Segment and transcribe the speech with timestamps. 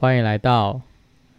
[0.00, 0.80] 欢迎来到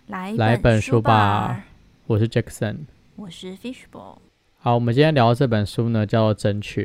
[0.06, 1.10] 来来本书吧
[1.48, 1.66] 吧，
[2.06, 2.78] 我是 Jackson。
[3.16, 4.20] 我是 Fishball。
[4.60, 6.84] 好，我们今天聊的这本书呢，叫做《正确》。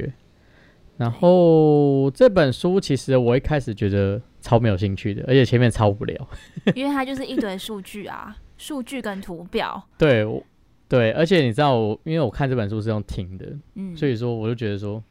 [0.97, 6.29] 然后这本书其实我一开始觉得超没有兴趣的，而且前面超无聊。
[6.75, 10.43] 因为它就是一堆数据啊， 数据跟图表，对，我
[10.89, 15.05] 对，而且你知道我，因为我看这本书是用听的，嗯，所以说我就觉得说，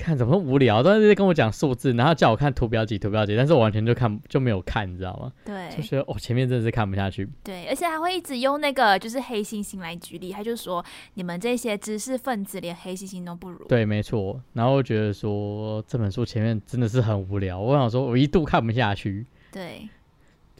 [0.00, 5.32] 看怎么无聊，都是跟我讲数字，然后叫我看图表几图表几，但是我完全就看就没有看，你知道吗？
[5.44, 7.28] 就对就是哦，前面真的是看不下去。
[7.44, 10.84] 对，而且还会一直用那个就是黑猩猩来举例，他就说
[11.14, 13.64] 你们这些知识分子连黑猩猩都不如。
[13.68, 14.40] 对，没错。
[14.54, 19.26] 然后觉得说这本书前面真的是很无聊，我想说我一度看不下去。
[19.52, 19.88] 对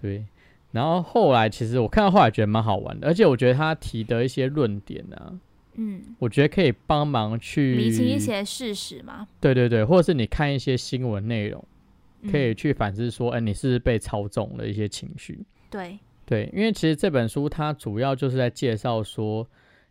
[0.00, 0.24] 对，
[0.72, 5.32] 然后后来其实我看到后来觉得蛮好玩的，而且我觉得他提的一些论点啊，
[5.82, 11.64] 嗯，我觉得可以帮忙去理清一些事实嘛，对对对，或者是你看一些新闻内容，
[12.30, 15.42] 可以嗯、去反思说，哎、你是不是被操纵了一些情绪？
[15.70, 19.48] 对，对，因为其实这本书它主要就是在介绍说，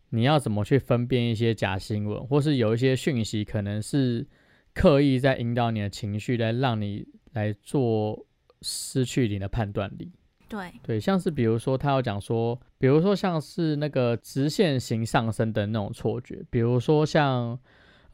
[0.09, 4.27] 你要怎么去分辨一些假新闻，或是有一些讯息可能是
[4.75, 7.03] 刻意在引导你的情绪，来让你
[7.33, 8.27] 来做
[8.61, 10.11] 失去你的判断力。
[10.49, 17.57] 对，对，像是比如说他要讲说，比如说像是那个直线型上升的那种错觉，比如说像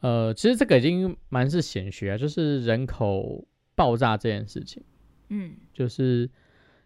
[0.00, 4.84] 呃，其实这个已经蛮是显学啊，就是人口爆炸这件事情。
[5.30, 6.30] 嗯，就是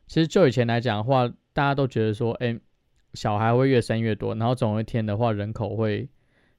[0.07, 2.59] 其实就以前来讲的话，大家都觉得说，哎、
[3.15, 6.09] 小孩会越生越多，然后总有一天的话，人口会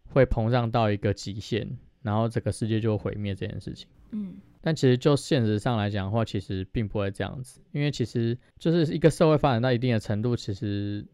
[0.09, 3.88] 会膨胀到一个极限，然后这个世界就会毁灭这件事情。
[4.11, 11.06] 嗯，但其实就现实上来讲的话，其实并不会这样子，因为其实就是一个社会发展到一定的程度，其实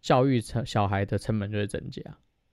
[0.00, 2.00] 教育成小孩的成本就会增加，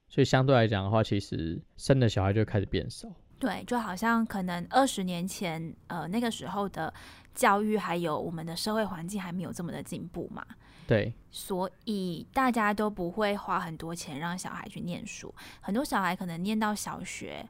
[0.07, 3.07] 所以相对来讲的话，其实生的小孩就开始变少。
[3.37, 6.93] 对，就好像可能二十年前，呃，那个时候的
[7.33, 10.45] 教育还有我们的社会环境还没有这么的进步嘛，
[10.85, 11.13] 对。
[11.31, 17.47] 所以大家都不会花很多钱让小孩去念书，很多小孩可能念到小学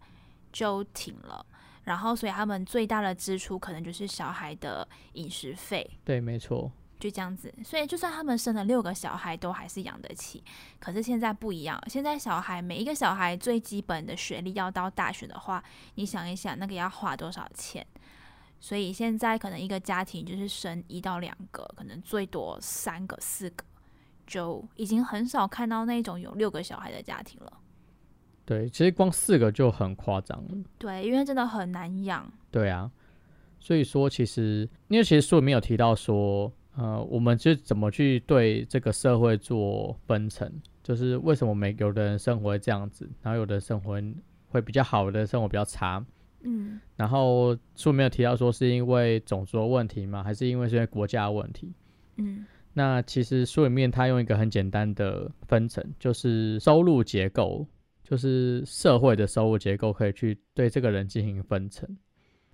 [0.52, 1.44] 就停了，
[1.90, 7.52] 然后所以他们最大的支出可能就是小孩的饮食费，对，没错，就这样子。
[7.66, 10.44] 所以就算他们生了六个小孩，都还是养得起。
[10.80, 15.64] 可是现在不一样，现在小孩每一个小孩最基本的学历要到大学的话，
[15.96, 17.84] 你想一想那个要花多少钱？
[18.60, 23.66] 所以现在可能一个家庭就是生一到两个，可能最多三个、四个，
[24.28, 27.52] 就已经很少看到那种有六个小孩的家庭了。
[28.50, 30.58] 对，其实光四个就很夸张了。
[30.80, 32.28] 对，因为真的很难养。
[32.50, 32.90] 对啊，
[33.60, 40.52] 所以说其实，因为其实书里面有提到说，呃，我们就怎么去对这个社会做分层，
[40.82, 44.02] 就是为什么每有的人生活会这样子，然后有的人生活
[44.48, 46.04] 会比较好，有的人生活比较差。
[46.42, 50.24] 嗯然后书里面有提到说，是因为种族的问题吗？
[50.24, 51.72] 还是因为是因为国家的问题？
[52.16, 57.68] 嗯那其实书里面它用一个很简单的分层，就是收入结构，
[58.10, 61.88] 就是社会的收入结构，可以去对这个人进行分层。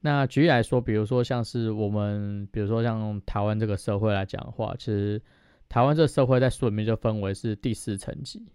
[0.02, 5.22] 那举例来说，比如说像是我们，比如说像台湾这个社会来讲的话，其实
[5.70, 8.46] 台湾这个社会在书里面就分为是第四层级，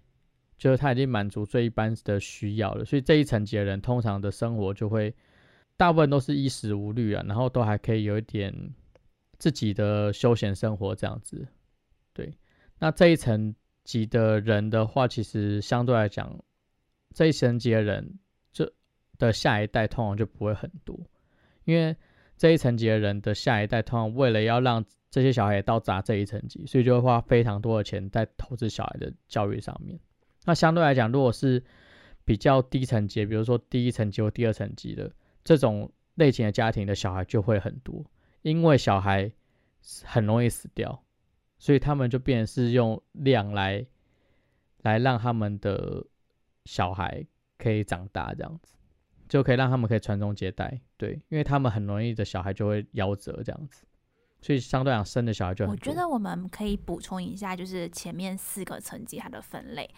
[0.59, 5.15] 就是它已经满足最一般的需要了，所以这一层级的人通常的生活就会
[5.78, 8.55] 大部分都是衣食无虑啊，然后都还可以有一点
[9.39, 11.49] 自己的休闲生活这样子。
[12.12, 12.31] 对，
[12.78, 16.39] 那这一层级的人的话，其实相对来讲，
[17.15, 18.19] 这一层级的人
[18.53, 18.71] 就
[19.19, 20.98] 的下一代通常就不会很多，
[21.65, 21.97] 因为
[22.37, 29.98] 这一层级的人的下一代通常为了要让这些小孩到达这一层级，所以就会花非常多的钱在投资小孩的教育上面。
[30.44, 31.62] 那相对来讲，如果是
[32.25, 38.04] 比较低层级，比如说第一层级或第二层级的这种类型的家庭的小孩就会很多，
[38.42, 39.31] 因为小孩
[40.04, 41.03] 很容易死掉，
[41.59, 43.84] 所以他们就变是用量来
[44.82, 46.06] 来让他们的
[46.65, 47.25] 小孩
[47.59, 48.75] 可以长大，这样子
[49.28, 50.81] 就可以让他们可以传宗接代。
[50.97, 53.84] 对，因为他们很容易的小孩就会夭折这样子，
[54.41, 55.72] 所以相对来讲生的小孩就很。
[55.72, 59.89] 我觉得我们可以补充一下，就是前面四个层级它的分类。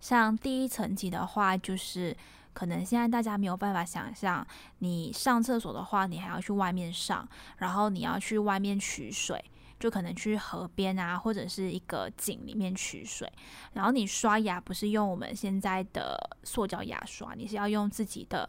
[0.00, 2.16] 像第一层级的话，就是
[2.52, 4.46] 可能现在大家没有办法想象，
[4.78, 7.28] 你上厕所的话，你还要去外面上，
[7.58, 9.42] 然后你要去外面取水，
[9.80, 13.28] 就可能去河边啊，或者是一个井里面取水。
[13.72, 18.48] 然后你刷牙不是用我们现在的塑胶牙刷，你是要用自己的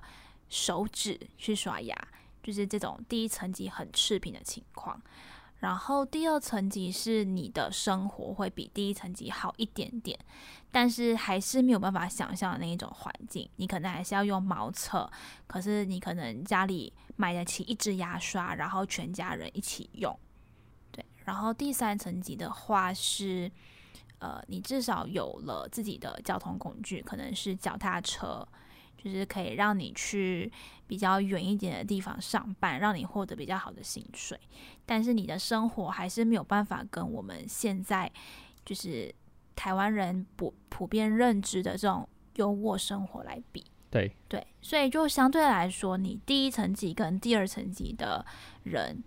[0.49, 1.95] 手指去刷牙，
[2.43, 5.01] 就是这种第一层级很赤贫的情况。
[5.59, 10.17] 然后第二层级是你的生活会比第一层级好一点点，
[10.71, 13.47] 但是还是没有办法想象的那一种环境。
[13.57, 15.07] 你可能还是要用茅厕，
[15.45, 20.17] 可是你可能家里买得起一支牙刷，然后全家人一起用。
[21.21, 23.51] 对，然后第三层级的话是，
[24.19, 28.47] 呃，你至少有了自己的交通工具，可能是脚踏车，
[28.97, 30.51] 就是可以让你去
[30.87, 34.39] 比较远一点的地方上班，让你获得比较好的薪水。
[34.85, 38.11] 但是你的生活还是没有办法跟我们现在
[38.65, 39.13] 就是
[39.55, 43.63] 台湾人普普遍认知的这种优渥生活来比。
[43.89, 48.25] 对对，所以就相对来说，你第一层级跟第二层级的
[48.63, 49.03] 人，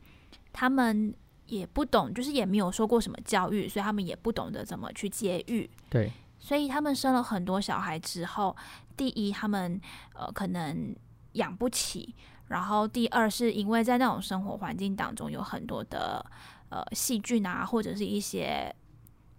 [0.53, 1.15] 他们
[1.55, 5.69] 也不懂，就是也没有受过什么教育，所以他们也不懂得怎么去节育。
[5.89, 8.57] 对，所以他们生了很多小孩之后，
[8.97, 9.81] 第一，他们
[10.15, 10.95] 呃可能
[11.33, 12.15] 养不起，
[12.49, 16.25] 然后第二是因为在那种生活环境当中有很多的
[16.69, 18.75] 呃细菌啊，或者是一些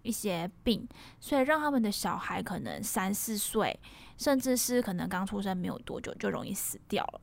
[0.02, 0.88] 一些病，
[1.20, 3.78] 所以让他们的小孩可能三四岁。
[4.18, 7.20] 甚至是可能刚出生没有多久就容易死掉了，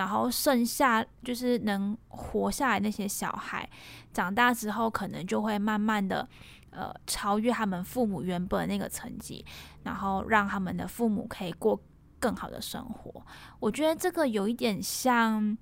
[0.00, 3.68] 然后剩下就是能活下来那些小孩，
[4.14, 6.26] 长大之后可能就会慢慢的
[6.70, 9.44] 呃超越他们父母原本那个层级，
[9.82, 11.78] 然后让他们的父母可以过
[12.18, 13.22] 更好的生活。
[13.58, 15.54] 我觉得这个有一点像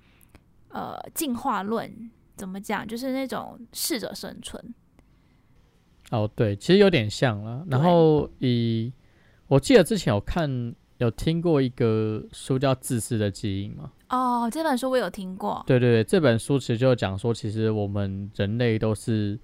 [0.68, 2.86] 呃进化论，怎么讲？
[2.86, 4.72] 就是那种适者生存。
[6.12, 7.66] 哦，对，其实有点像了。
[7.68, 8.92] 然后以
[9.48, 10.48] 我记得之前有看
[10.98, 13.90] 有听过一个书叫《自私的基因》吗？
[14.08, 15.62] 哦，这本书我有听过。
[15.66, 19.38] 对对对，这本书其实就讲说，其实我们人类都是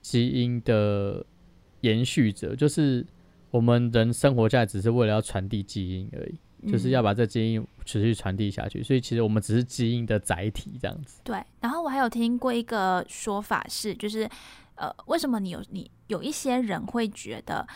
[0.00, 1.24] 基因的
[1.80, 3.06] 延续者，就是
[3.50, 8.82] 我们人生活下来只是为了要传递基因而已，就是要把这基因持续传递下去。
[8.82, 11.20] 所以其实我们只是基因的载体这样子。
[11.22, 11.40] 对。
[11.60, 14.28] 然后我还有听过一个说法是，就是
[14.74, 17.66] 呃，为什么你有你有一些人会觉得？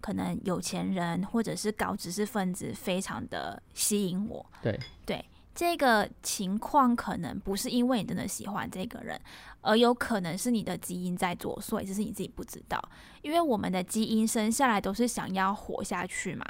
[0.00, 4.46] 可能有钱人或者是高知识分子非常的吸引我。
[4.62, 5.24] 对对，
[5.58, 9.20] 这个情况可能不是因为你真的喜欢这个人，
[9.60, 12.80] 而有可能是你的基因在作祟，只是你自己不知道。
[13.22, 16.46] 因为我们的基因生下来都是想要活下去嘛，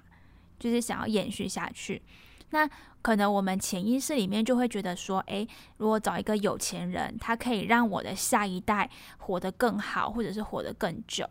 [0.58, 2.02] 就是想要延续下去。
[2.50, 2.68] 那
[3.00, 11.26] 可能我们潜意识里面就会觉得说，诶，如果找一个有钱人，他可以让我的下一代活得更好，或者是活得更久。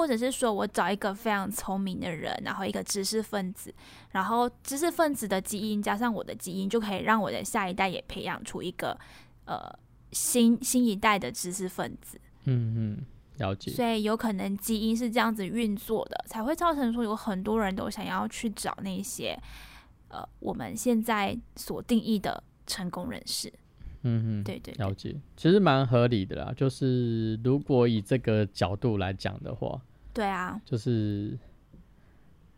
[0.00, 3.70] 或者是说我找一个非常聪明的人，然后一个知识分子，
[4.12, 8.98] 然后知识分子的基因加上我的基因，就可以让我的下一代也培养出一个
[9.44, 9.60] 呃
[10.12, 12.18] 新新一代的知识分子。
[12.44, 13.06] 嗯嗯，
[13.36, 13.72] 了解。
[13.72, 19.38] 所以有可能基因是这样子运作的，才会造成说有很多人都想要去找那些
[20.08, 23.52] 呃我们现在所定义的成功人士。
[24.04, 25.14] 嗯嗯，对对，了解。
[25.36, 29.78] 其实蛮合理的啦，就是如果以这个角度来讲的话。
[30.12, 31.38] 对啊，就是，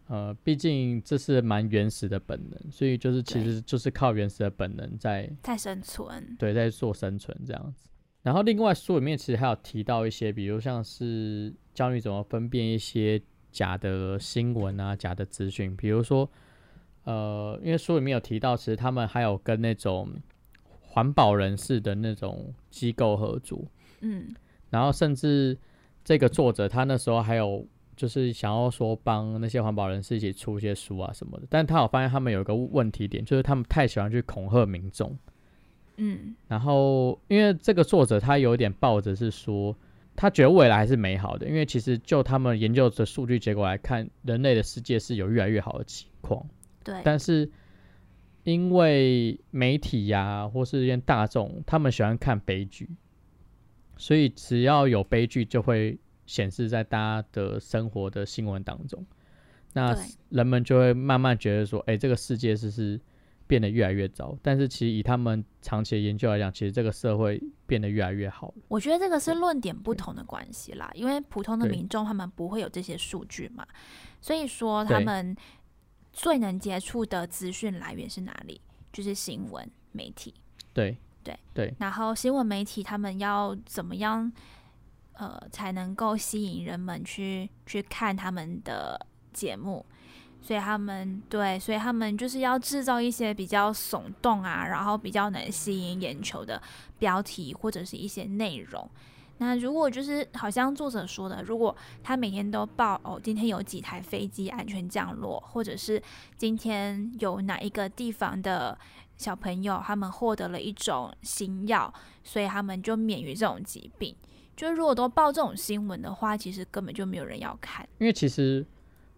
[0.06, 7.88] 呃，毕竟这是蛮原始的本能，所以就是其实就是靠原始的本能在在生存，对，在做生存这样子。
[8.22, 13.20] 然后另外书里面其实还有提到一些，比如像是教你怎么分辨一些
[13.50, 16.30] 假的新闻啊、假的资讯，比如说，
[17.04, 20.08] 呃，因为书里面有提到，其实他们还有跟那种
[20.80, 23.62] 环保人士的那种机构合作，
[24.00, 24.34] 嗯，
[24.70, 25.58] 然后甚至。
[26.04, 35.16] 这个作者他那时候还有就是想要说帮那些环保人士一起出一些书啊什么的，但他有发现他们有一个问题点，就是他们太喜欢去恐吓民众。
[35.98, 39.76] 嗯，然后因为这个作者他有点抱着是说，
[40.16, 46.44] 他觉得未来还是美好的，因为其实就他们研究的数据结果来看，人类的世界是有越来越好的情况。
[46.82, 47.48] 对，但是
[48.44, 52.88] 因为媒体呀或是一些大众，他们喜欢看悲剧。
[53.96, 59.04] 所以只要有悲剧，就会显示在大家的生活的新闻当中，
[59.74, 59.96] 那
[60.30, 63.00] 人们就会慢慢觉得说，哎，这个世界是是
[63.46, 64.36] 变得越来越糟。
[64.42, 73.66] 但是其实以他们长期的研究来讲，其实这个社会变得越来越好我觉得这个是论点不同的关系啦，因为普通的民众他们不会有这些数据嘛，
[74.20, 75.36] 所以说他们
[76.12, 78.60] 最能接触的资讯来源是哪里？
[78.92, 80.34] 就是新闻媒体。
[80.72, 80.96] 对。
[81.22, 84.30] 对对，然后新闻媒体他们要怎么样，
[85.12, 89.84] 呃，才能够吸引人们去去看他们的节目？
[90.40, 96.60] 所以他们对，所以他们就是要制造一些比较耸动啊，然后比较能吸引眼球的
[96.98, 98.90] 标题或者是一些内容。
[99.38, 106.02] 那如果就是好像作者说的，如果他每天都报哦，今天有几台飞机安全降落，或者是
[106.36, 108.76] 今天有哪一个地方的。
[109.16, 111.92] 小朋友他们获得了一种新药，
[112.22, 114.14] 所以他们就免于这种疾病。
[114.56, 117.88] 就是如果都报这种新闻的话，其实根本就没有人要看。
[117.98, 118.64] 因为其实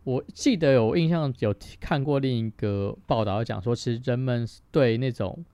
[0.05, 5.45] 我记得有印象有看过另一个报道，讲说其实人们对那种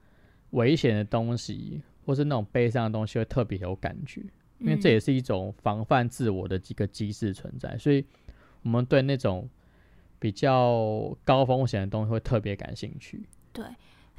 [0.51, 4.23] 危险的东西或是那种悲伤的东西会特别有感觉。
[4.59, 8.05] 因为这嗯也是一种防范自我的几个机制存在，所以
[8.63, 9.49] 我们对那种
[10.19, 13.27] 比较高风险的东西会特别感兴趣。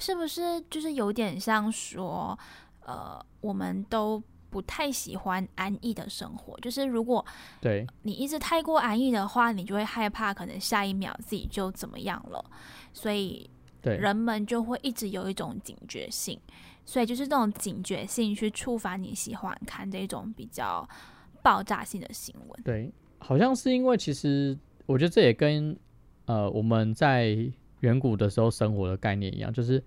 [0.01, 2.37] 是不是就是有点像说，
[2.85, 6.59] 呃，我们都不太喜欢安逸的生活。
[6.59, 7.23] 就是如果
[7.61, 12.43] 对你一直太过安逸的话，你就会害怕可能下一秒自己就怎么样了，
[12.91, 13.47] 所以
[13.79, 16.37] 对，人们就会一直有一种警觉性。
[16.83, 20.85] 所以就是这种警觉性去触发你喜欢看这种比较
[21.43, 22.63] 爆炸性的新闻。
[22.63, 25.77] 对，好像是因为其实我觉得这也跟
[26.25, 27.37] 呃我们在
[27.81, 29.83] 远古的时候生活的概念一样，就是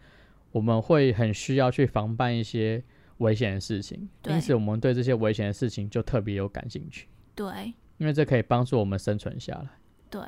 [0.52, 2.80] 我们会很需要去防范一些
[3.18, 7.74] 危险的事情，因此我们对这些危险的事情就特别有感兴趣，对。
[7.96, 9.68] 因为这可以帮助我们生存下来。
[10.10, 10.20] 对，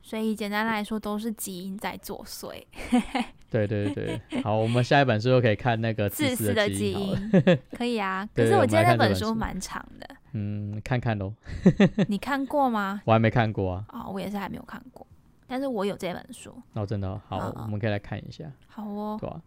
[0.00, 2.62] 所以简单来说都是基因在作祟，
[3.50, 4.20] 对对对。
[4.30, 7.30] 对，好，我们下一本书就可以看那个自私私的基基因。
[7.72, 8.26] 可以啊。
[8.32, 11.34] 可是我记得那本书蛮长的，嗯，看看喽，
[12.06, 13.02] 你看过吗？
[13.04, 13.84] 我还没看过啊。
[13.88, 15.04] 哦，我也是还没有看过，
[15.48, 16.54] 但是我有这本书。
[16.74, 18.52] 哦，真的哦好，嗯嗯我们可以来看一下。
[18.68, 19.42] 好哦，对啊。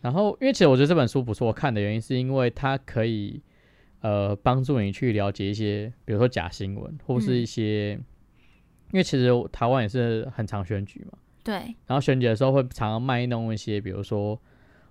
[0.00, 3.40] 然后，因为其实我觉得这本书不错看的原因，是因为它可以
[4.00, 11.54] 呃帮助你去了解一些，比如说假新闻，或是一嗯些，因为其实台湾也是很常选举嘛，对
[11.86, 14.38] 然后选举的时候会常常卖弄一些，比如说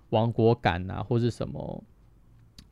[0.09, 1.83] 亡国感啊，或是什么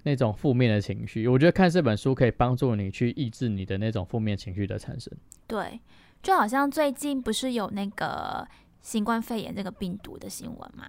[0.01, 1.27] 那种负面的情绪。
[1.27, 5.13] 我觉得看这本书可以帮助你去抑制你的那种负面情绪的产生。
[5.45, 5.79] 对，
[6.21, 8.47] 就好像最近不是有那个
[8.81, 10.85] 新冠肺炎这个病毒的新闻嘛，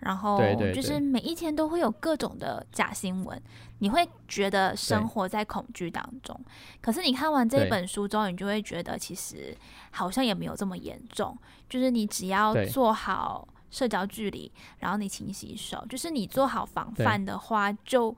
[0.00, 0.38] 然后
[0.72, 3.40] 就是每一天都会有各种的假新闻，
[3.78, 6.38] 你会觉得生活在恐惧当中。
[6.80, 7.70] 可是你看完这对。
[7.70, 9.56] 本书之后，你就会觉得其实
[9.90, 11.36] 好像也没有这么严重，
[11.68, 18.16] 就是你只要做好社交距离，然后你勤洗手，就是你做好防范的话，就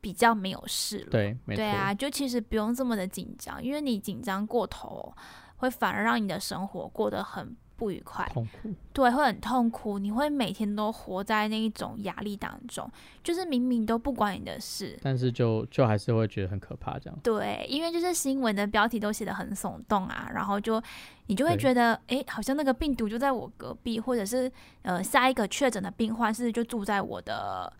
[0.00, 1.10] 比较没有事了。
[1.10, 5.14] 对，对啊，就其实不用这么的紧张，因为你紧张过头，
[5.62, 8.74] 会反而让你的生活过得很不愉快，痛苦。
[8.92, 12.90] 对，会很痛苦，你会每天都活在那一种压力当中，
[13.22, 14.98] 就是明明都不关你的事。
[15.00, 17.16] 但是就就还是会觉得很可怕，这样。
[17.22, 20.82] 对，因为就是新闻的标题都写得很耸动啊，然后就
[21.26, 24.50] 你就会觉得，诶，好像那个病毒就在我隔壁，或者是
[24.82, 27.72] 呃下一个确诊的病患是就住在我的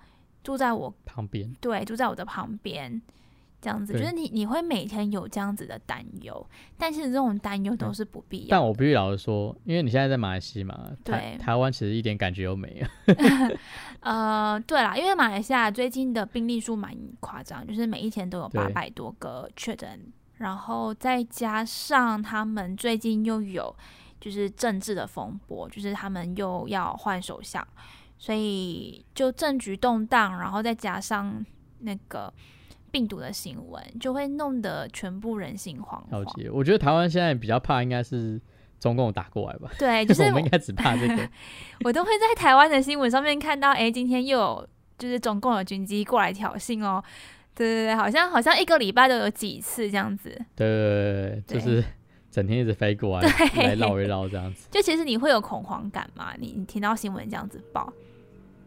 [0.45, 3.03] 住在我旁边，对，住在我的旁边，
[3.63, 6.45] 这样子，就是你你会每天有这样子的担忧，
[6.77, 8.63] 但是这种担忧都是不必要但。
[8.63, 13.15] 我必须老实说，因为你现在在马来西亚嘛，台对台湾其实一点感觉都没有。
[14.01, 20.01] 呃，对啦，因为马来西亚最近的病例数蛮夸张，就是每一天都有对八百多个确诊，
[20.39, 23.75] 然后再加上他们最近又有
[24.21, 27.65] 就是政治的风波，就是他们又要换首相，
[28.19, 31.45] 所以就政局动荡，然后再加上
[31.81, 32.33] 那个
[32.93, 36.21] 病毒的新闻，就会弄得全部人心惶惶。
[36.21, 38.41] 了解，我觉得台湾现在比较怕应该是
[38.79, 41.29] 中共打过来吧，对，就 是我们应该只怕这个。
[41.85, 44.69] 我都会在台湾的新闻上面看到，哎，今天又有
[44.99, 47.03] 就是中共有军机过来挑衅哦。
[47.55, 50.31] 对对对，好像好像一个礼拜都有几次这样子。
[50.55, 51.85] 对对对对，就是
[52.31, 54.69] 整天一直飞过来，对来绕一绕这样子。
[54.71, 56.35] 就其实你会有恐慌感嘛？
[56.39, 57.93] 你你听到新闻这样子报，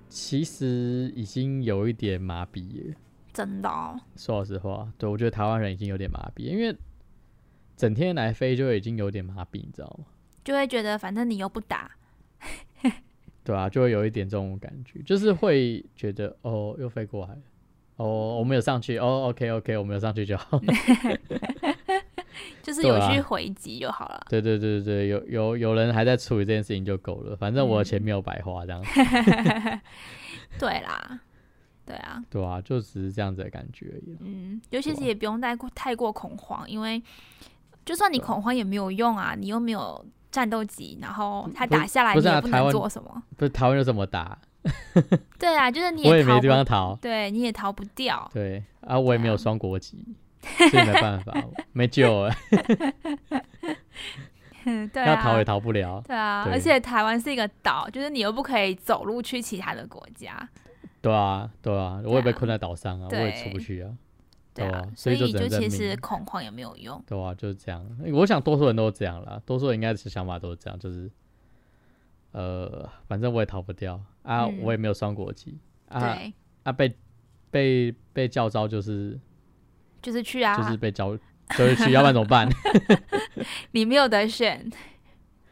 [0.08, 2.96] 其实已经有一点麻痹了，
[3.36, 4.00] 真的哦。
[4.16, 6.76] 说老实话，对我觉得台湾人已经有点麻痹，因为
[7.76, 10.06] 整天来飞就已经有点麻痹，你知道吗？
[10.44, 11.92] 就会觉得反正你又不打，
[13.44, 17.42] 对啊，就会有一点这种感觉，就是会觉得哦，又飞过来了，
[17.98, 20.62] 哦，我没有上去，哦，OK OK，我没有上去就好。
[22.62, 24.26] 就是有去回击就好了。
[24.30, 28.82] 对对对对对，有有有人还在处理这件事情就够了，反正我的钱没有白花，这样、
[30.60, 31.22] 对啦，
[31.86, 34.18] 对啊，对啊，就只是这样子的感觉而已。
[34.22, 37.02] 嗯，尤其是也不用太过太过恐慌，因为
[37.86, 43.22] 就算你恐慌也没有用啊，你又没有战斗机，然后他打下来不你也不能做什么。
[43.38, 44.38] 不是台湾又怎么打，
[45.38, 46.96] 对啊，就是你我也没地方逃。
[47.02, 48.28] 对，你也逃不掉。
[48.34, 50.04] 对啊，我也没有双国籍，
[50.42, 51.34] 所以没办法，
[51.72, 52.36] 没救了，
[54.66, 56.02] 对要逃也啊，逃不了。
[56.08, 60.50] 对啊，对而且台湾是一个岛，就是你又不可以走路去其他的国家。
[61.06, 63.96] 对啊，对啊，我也被困在岛上啊，我也出不去啊。
[64.56, 67.00] 对啊所所以就其实恐慌也没有用。
[67.06, 67.86] 对啊，就是这样。
[68.12, 71.12] 我想多数人都这样啦，多数人应该是想法都是这样，就是
[72.32, 75.60] 呃，反正我也逃不掉啊，嗯我也没有双国籍
[75.90, 76.18] 啊，
[76.64, 76.92] 啊，被
[77.52, 79.20] 被被叫招就是
[80.02, 81.16] 就是去啊，就是被叫
[81.56, 82.50] 就是去，要不然怎么办？
[83.74, 84.68] 你没有得选。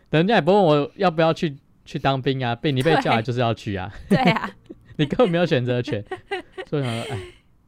[0.09, 4.49] 人家也不问我要不要去去当兵啊，被你被叫来就是要去啊，对啊，
[4.97, 6.03] 你根本没有选择权。
[6.67, 7.19] 所以我想说，哎，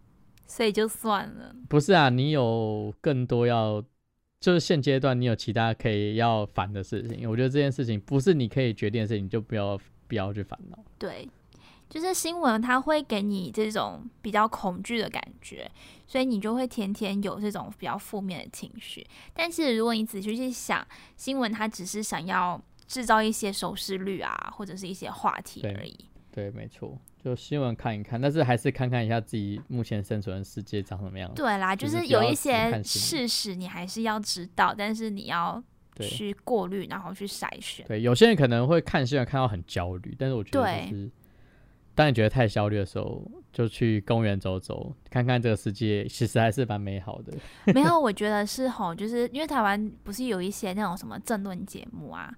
[0.48, 1.55] 所以就算了。
[1.70, 3.84] 不是啊，你有更多要，
[4.39, 7.29] 就是现阶段你有其他可以要烦的事情。
[7.29, 10.77] 我觉得这件事情不是你可以决定的事情，就不要不要去烦恼。
[10.98, 11.27] 对，
[11.89, 15.70] 就是新闻它会给你这种比较恐惧的感觉，
[16.08, 19.05] 所以你就会天天有这种比较负面的情绪。
[19.34, 20.86] 但是如果你仔细去想，
[21.17, 25.96] 新闻它只是想要制造一些收视率啊，或者是一些话题而已。
[26.32, 31.41] 对，没错，就新闻看一看，但是还是看看一下自己目前生存的世界长什么样子。
[31.41, 35.60] 对啦，就就是有一些事实你还是要知道，但是你要
[36.00, 37.84] 去过滤，然后去筛选。
[37.88, 41.12] 对，有些人可能会看新闻看到很焦虑，但是我觉得对就是，
[41.96, 47.34] 当你觉得太焦虑的时候，就去公园走走，看看这个世界，其实还是蛮美好的。
[47.74, 52.32] 没有， 我觉得是吼，就是因为台湾不是有一些那种什么政论节目啊，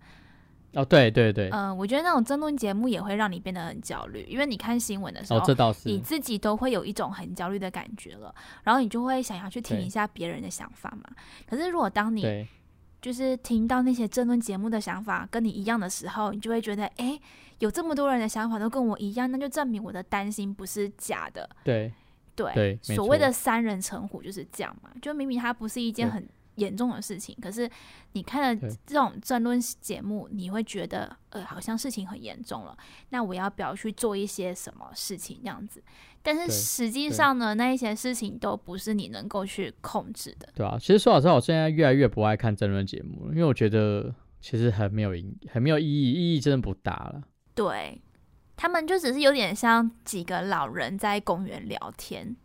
[0.74, 5.90] 哦，对对对，嗯、我觉得那种争论节目也会让你变得很焦虑，因为你看新闻的时候，哦，这倒是。
[5.90, 8.34] 你，自己都会有一种很焦虑的感觉了，
[8.64, 11.10] 然后你就会想要去听一下别人的想法嘛。
[11.48, 12.48] 可是如果当你
[13.02, 17.20] 就是听到那些争论节目的想法跟你一样的时候，你就会觉得，哎，
[17.60, 21.50] 有这么多人的想法都跟我一样，那就证明我的担心不是假的。
[21.64, 21.92] 对。
[22.36, 26.24] 对，对所谓的三人成虎就是这样嘛，就明明它不是一件很
[26.58, 27.68] 严重的事情，可是
[28.12, 32.78] 你看了这种争论节目，你会觉得呃好像事情很严重了，
[33.10, 35.82] 那我要不要去做一些什么事情这样子？
[36.22, 40.50] 但是实际上呢，那一些事情都不是你能够去控制的。
[40.54, 40.78] 对啊。
[40.80, 47.22] 其实说老实话，我现在越来越不爱看争论节目了，因为我觉得其实很没有意，很没有意义，意义真的不大了。
[47.56, 48.02] 对
[48.58, 52.36] 他们就只是有点像几个老人在公园聊天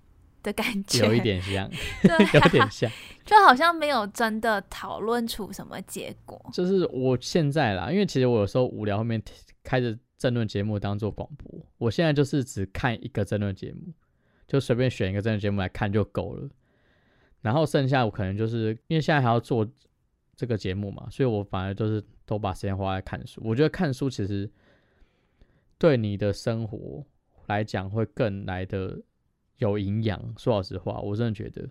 [0.43, 1.71] 的感觉，有一点像，
[2.03, 2.91] 对、啊， 有点像。
[3.25, 6.41] 就好像没有真的讨论出什么结果。
[6.53, 9.23] 就是我现在啦，因为其实我有时候无聊，后面
[9.63, 11.65] 开着争论节目当做广播。
[11.79, 13.93] 我现在就是只看一个争论节目，
[14.49, 16.49] 就随便选一个争论节目来看就够了。
[17.41, 19.67] 然后剩下我可能就是因为现在还要做
[20.35, 23.41] 这个节目嘛，所以我反而就是都把时间花在看书。
[23.45, 24.51] 我觉得看书其实
[25.79, 27.05] 对你的生活
[27.47, 29.01] 来讲会更来的
[29.59, 30.21] 有营养。
[30.37, 31.69] 说老实话，我真的觉得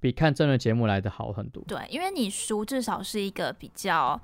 [0.00, 1.62] 比看真人节目来的好很多。
[1.68, 4.20] 对，因为你书至少是一个比较，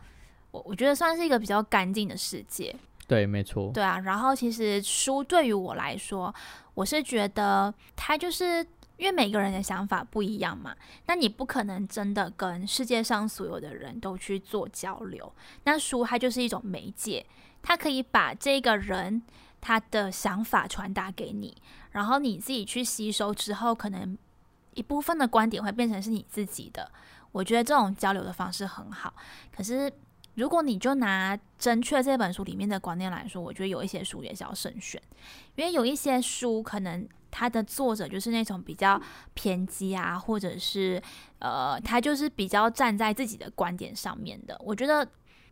[0.50, 2.74] 我我觉得算是一个比较干净的世界。
[3.06, 3.70] 对，没错。
[3.72, 6.34] 对啊，然后其实书对于我来说，
[6.74, 8.58] 我是觉得它就是
[8.98, 15.32] 因为每个人的想法不一样嘛，那你不可能真的跟世界上所有的人都去做交流。
[15.64, 17.24] 那书它就是一种媒介，
[17.62, 19.22] 它可以把这个人
[19.60, 21.56] 他的想法传达给你，
[21.92, 24.16] 然后你自己去吸收之后，可能
[24.74, 26.90] 一部分的观点会变成是你自己的。
[27.32, 29.12] 我觉得这种交流的方式很好，
[29.54, 29.92] 可是
[30.34, 35.00] 如果你就拿《正确》这本书里面的观念来说，我觉得有一些书也是要慎选，
[35.54, 39.00] 因为有一些书可能它的作者就是那种比较
[39.34, 41.02] 偏激啊，或者是
[41.40, 44.58] 呃，他就是比较站在自己的观点上面的。
[44.64, 45.06] 我觉得，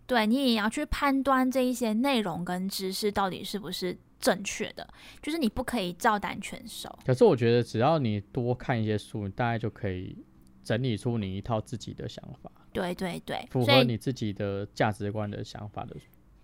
[0.06, 4.88] 对你也要去判断这一些内容跟知识到底是不是正确的，
[5.20, 6.88] 就是你不可以照单全收。
[7.04, 10.16] 可是我觉得，只要你多看一些书，你大概就可以
[10.62, 15.96] 整理出你一套自己的想法，对对对，符合你自己的价值观的想法的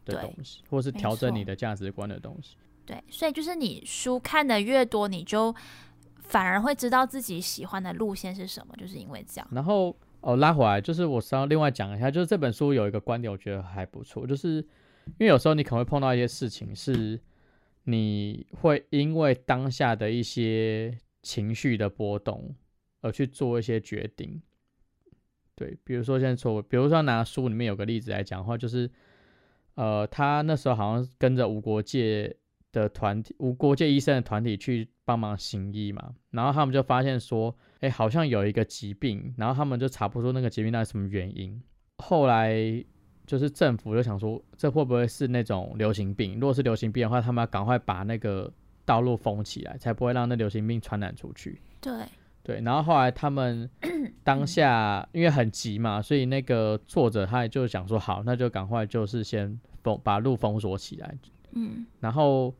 [0.04, 2.56] 的东西，或是调整你的价值观的东西。
[2.84, 5.54] 对，所以就是你书看的越多，你就
[6.18, 9.48] 反而会知道自己喜欢的路线是什么，就是因为这样。
[9.52, 14.56] 然后哦，拉回来就是我稍另外讲一下，就是这本书有一个观点，我觉得还不错，就是
[15.06, 17.20] 因为有时候你可能会碰到一些事情，是
[17.84, 22.54] 你会因为当下的一些情绪的波动
[23.00, 24.40] 而去做一些决定。
[25.56, 28.88] 对，比如说现在说，比如说拿书里面有个例子来讲的话，就是
[29.74, 32.34] 呃，他那时候好像跟着无国界
[32.72, 41.62] 的团体，无国界医生的团体去帮忙行医嘛，然后他们就发现说，哎，好像有一个疾病，然后他们就查不出那个疾病到底什么原因。
[41.98, 42.84] 后来
[43.26, 46.34] 就是政府就想说，这会不会是那种流行病？
[46.40, 48.52] 如果是流行病的话，他们要赶快把那个
[48.84, 51.60] 道路封起来，才不会让那流行病传染出去。
[51.80, 51.92] 对，
[52.42, 53.68] 对，然后后来他们
[54.24, 61.16] 当下因为很急嘛，所以那个作者他也就想说，好，那就赶快就是先封把路封锁起来，
[61.52, 62.52] 嗯，然后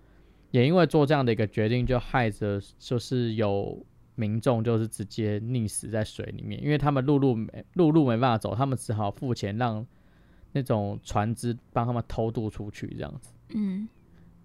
[0.53, 3.85] 也因为做这样的一个决定，就害着就是有
[4.15, 9.85] 民众就是直接溺死在水里面，因为他们陆路没陆路没办法走，他们只好付钱让
[10.53, 13.88] 那种船只帮他们偷渡出去这样子，嗯，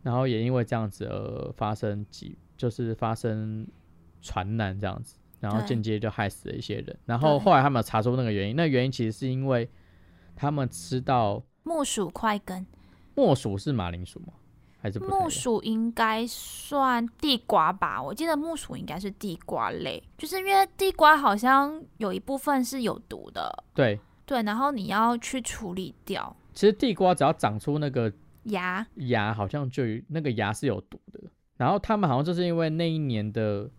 [0.01, 3.67] 然后也因为这样子而发生几就是发生
[4.21, 9.69] 船难这样子，然后对间接就害死了一些人，然后对后来他们有查出那个原因，那原因其实是因为
[10.37, 12.65] 他们吃到木薯块根，
[13.13, 14.33] 木薯是马铃薯吗？
[15.01, 18.01] 木薯应该算地瓜吧？
[18.01, 28.11] 我记得木薯应该是地瓜类，就是因为地瓜好像有一部分是有毒的，对，对，然后你要去处理掉其实地瓜只要长出那个
[28.45, 31.19] 芽，芽，好像就那个芽是有毒的。
[31.55, 33.69] 然后他们好像就是因为那一年的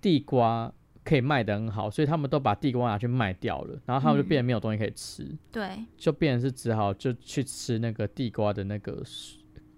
[0.00, 0.72] 地瓜
[1.04, 9.02] 可以卖得很好，所以他们都把地瓜拿去卖掉了，然后他们就嗯变得没有东西可以吃，对就变成是只好就去吃那个地瓜的那个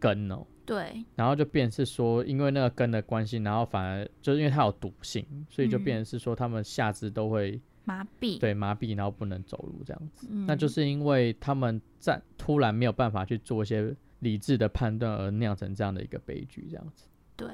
[0.00, 0.46] 根哦。
[0.68, 5.84] 对，然后就变成是说，因为那个根的关系，然后反而就是因为它有毒性，所以就嗯。
[5.84, 10.26] 变成是说他们下肢都会麻痹，对麻痹，然后不能走路这样子。
[10.30, 17.06] 嗯，那就是因为他们在突然没有办法去做一些理智的判断，而酿成这样的一个悲剧，这样子。
[17.34, 17.48] 对，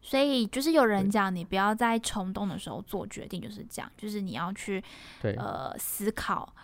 [0.00, 4.82] 所以就是有人讲，你不要在冲动的时候做决定，就是这样，就是你要去
[5.20, 6.54] 对，呃思考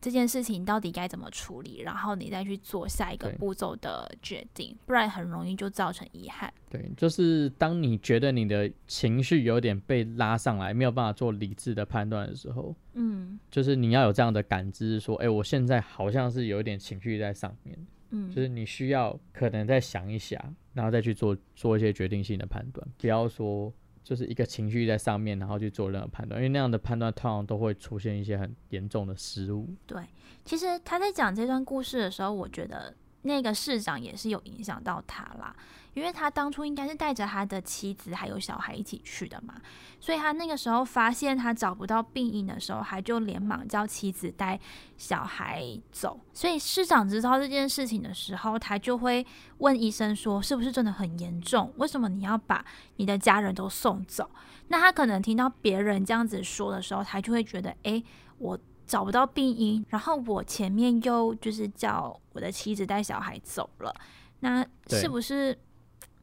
[0.00, 6.52] 这件事情到底该怎么处理，然后你再去做下一个步骤的决定，不然很容易就造成遗憾。
[6.70, 13.38] 对，就是当你觉得你的情绪有点被拉上来，没有办法做理智的判断的时候，嗯。
[13.50, 17.76] 就是你要有这样的感知，说，哎、我现在好像是有一点情绪在上面，
[18.10, 20.40] 嗯，就是你需要可能再想一想，
[20.72, 29.68] 然后再去做做一些决定性的判断，不要说就是一个情绪在上面，然后去做任何判断，因为那样的判断通常都会出现一些很严重的失误。
[29.86, 30.02] 对，
[30.44, 35.54] 其实他在讲这段故事的时候，我觉得那个市长也是有影响到他啦，
[35.94, 39.54] 因为他当初应该是带着他的妻子还有小孩一起去的嘛，
[40.00, 44.58] 所以他那个时候发现他找不到病因的时候，他就连忙叫妻子带
[44.96, 46.18] 小孩走。
[46.32, 49.26] 所以市长知道这件事情的时候，他就会
[49.58, 51.72] 问医生说：“是不是真的很严重？
[51.76, 52.64] 为什么你要把
[52.96, 54.30] 你的家人都送走？”
[54.68, 58.02] 那他可能听到别人这样子说的时候，他就会觉得：“诶，
[58.38, 63.94] 我找不到病因，然后我前面又就是叫我的妻子带小孩走了，
[64.40, 65.56] 那是不是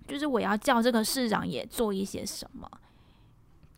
[0.07, 2.67] 就是我要叫这个市长也做一些什么？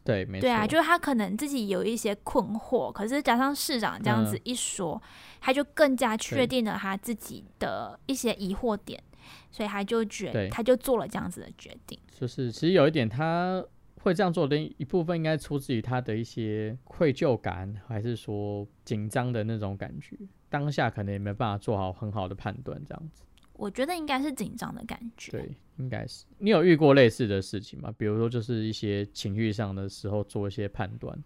[0.05, 4.99] 对，没错，对啊，就是他可能自己有一些困惑，可是加上市长这样子嗯一说，
[5.41, 9.03] 他就更加确定了他自己的一些疑惑点，
[9.51, 11.99] 所以他就决对他就做了这样子的决定。
[12.17, 13.63] 就是其实有一点他
[14.01, 20.17] 会这样做的一部分，应该出自于他的一些愧疚感，还是说紧张的那种感觉。
[20.49, 23.23] 当下可能也没办法做好很好的判断，这样子。
[23.53, 25.31] 我觉得应该是紧张的感觉。
[25.31, 26.25] 对，应该是。
[26.37, 27.93] 你有遇过类似的事情吗？
[27.97, 31.21] 比如说，就是一些情绪上的时候做一些判断，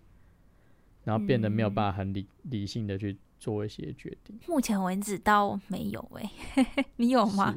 [1.04, 4.36] 然后变得没有嗯办法很理、理性的去做一些决定。
[4.48, 6.28] 目前为止倒没有诶、
[6.98, 7.56] 你有吗？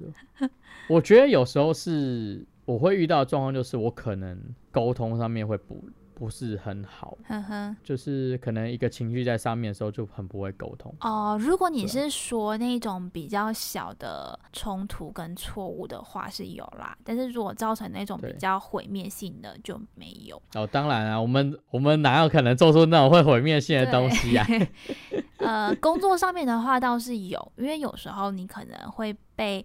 [0.91, 4.39] 我觉得有时候是我会遇到的状况，就是我可能
[4.71, 7.77] 沟通上面会不不是很好，哼哼。
[7.85, 10.93] 就是可能一个情绪在上面的时候就很不会沟通。
[11.01, 20.41] 哦，如果你是说那种比较小的冲突跟错误的话是有啦，但是如果造成那种比较毁灭性的就没有。
[20.55, 24.47] 哦，当然啊，我们我们哪有可能做出那种会毁灭性的东西啊？
[25.37, 29.63] 呃，工作上面的话倒是有，因为有时候你可能会被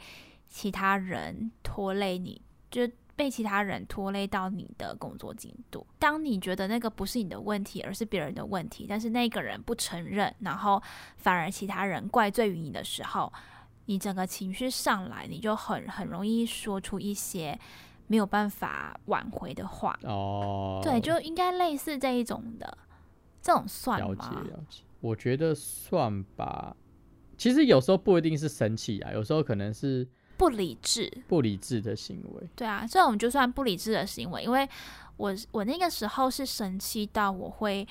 [0.50, 2.86] 其他人拖累你，就
[3.16, 5.86] 被其他人拖累到你的工作进度。
[6.00, 10.82] 当你觉得那个不是你的问题，而是别人的问题，但是那个人不承认，然后
[11.18, 13.32] 反而其他人怪罪于你的时候，
[13.86, 17.60] 你整个情绪上来，你就很很容易说出一些
[18.08, 19.98] 没有办法挽回的话。
[20.04, 22.78] 哦，对，就应该类似这一种的，
[23.42, 24.30] 这种算了解？
[24.50, 26.76] 了解，我觉得算吧。
[27.38, 30.08] 其实有时候不一定是生气啊，有时候可能是
[30.42, 31.08] 不理智。
[31.28, 32.50] 不理智的行为。
[32.56, 34.68] 对啊，这种就算不理智的行为，因为
[35.18, 37.88] 我我那个时候是生气到我会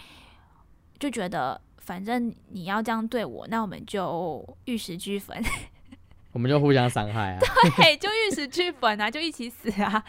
[0.99, 5.41] 就觉得，反正你要这样对我，那我们就玉石俱焚，
[6.33, 7.39] 我们就互相伤害啊，
[7.79, 10.05] 对，就玉石俱焚啊，就一起死啊，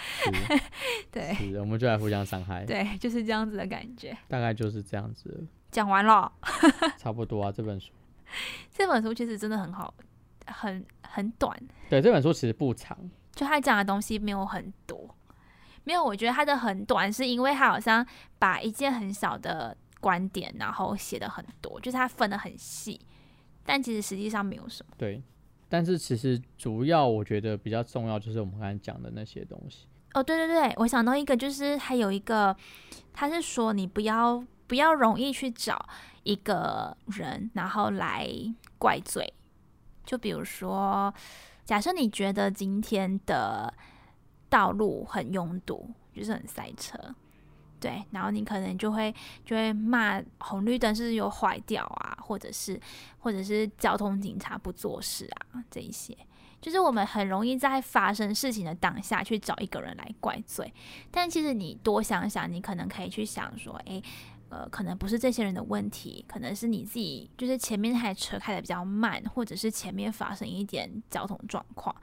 [1.11, 4.17] 对是，我们就来互相伤害，对，就是这样子的感觉。
[4.27, 6.31] 大概就是这样子，讲完了，
[6.97, 7.51] 差不多啊。
[7.51, 7.91] 这本书，
[8.73, 9.93] 这本书其实真的很好，
[10.47, 11.57] 很很短，
[11.89, 12.97] 对，这本书其实不长，
[13.33, 15.15] 就他讲的东西没有很多，
[15.83, 18.05] 没有，我觉得他的很短，是因为他好像
[18.39, 22.99] 把一件很小的观点，然后写的很多，就是他分的很细，
[23.65, 24.93] 但其实实际上没有什么。
[24.97, 25.21] 对。
[25.69, 32.53] 但是其实主要我觉得比较重要就是我们刚才讲的那些东西，哦，对对对，我想到一个，就是还有一个，
[33.13, 35.87] 他是说你不要不要容易去找
[36.23, 38.27] 一个人，然后来
[38.77, 39.33] 怪罪。
[40.05, 41.13] 就比如说，
[41.65, 43.73] 假设你觉得今天的
[44.49, 46.97] 道路很拥堵，就是很塞车，
[47.79, 49.13] 对，然后你可能就会
[49.45, 52.79] 就会骂红绿灯是有坏掉啊，或者是
[53.19, 56.17] 或者是交通警察不做事啊，这一些。
[56.59, 60.71] 就是我们很容易在发生事情的当下去找一个人来怪罪，
[61.09, 64.03] 但其实你多想想，你可能可以去想说，诶，
[64.51, 71.95] 呃，可能不是这些人的问题，可能是你自己，就是前面那台车开的比较慢，或者是前面发生一点交通状况，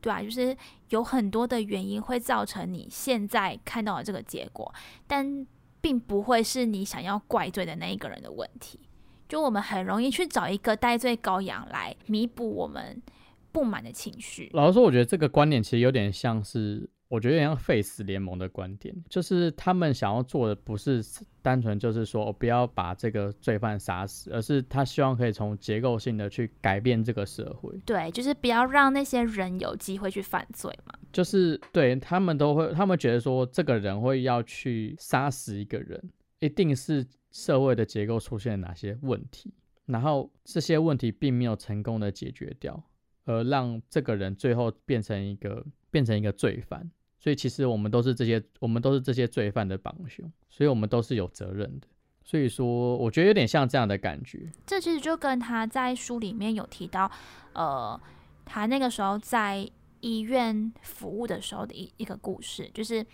[0.00, 0.56] 对啊，就是
[0.90, 4.72] 有很多的原因会造成你现在看到的这个结果，
[5.06, 5.46] 但
[5.80, 8.80] 并不会是你想要怪罪的那一个人的问题。
[9.28, 13.02] 就我们很容易去找一个戴罪羔羊来弥补我们。
[13.50, 14.50] 不满的情绪。
[14.52, 21.02] 老实说，我觉得这个观点其实有点像是，我觉得有点像 Face 联盟的观点，就是他们想要做的不是
[21.40, 27.74] 单纯就是说我不要把这个罪犯杀死，而是他希望可以从结构性的去改变这个社会。
[27.86, 30.94] 对，就是不要让那些人有机会去犯罪嘛。
[31.10, 39.54] 就是对他们都会，他们觉得说这个人会要去杀死一个人，一定是社会的结构出现哪些问题，
[39.86, 42.84] 然后这些问题并没有成功的解决掉。
[43.24, 46.90] 而让这个人最后变成一个变成一个罪犯，
[47.28, 51.86] 所以其实我们都是这些我们都是这些罪犯的帮凶，所以我们都是有责任的。
[52.24, 54.50] 所以说，我觉得有点像这样的感觉。
[54.66, 57.10] 这其实就跟他在书里面有提到，
[57.52, 58.00] 呃，
[58.46, 63.04] 他那个时候在医院服务的时候的一一个故事，就是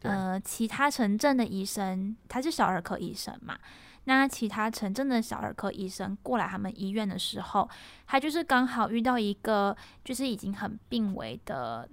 [0.00, 3.58] 呃，其他城镇的医生，他是小儿科医生嘛。
[4.04, 7.68] 那其他城镇的小儿科医生过来他们医院的时候，
[8.06, 11.86] 他就是刚好遇到一个就是已经很病危的